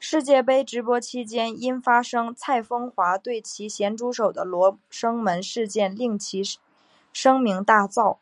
[0.00, 6.42] 世界杯直播期间因发生蔡枫华对其咸猪手的罗生门事件令其
[7.12, 8.16] 声名大噪。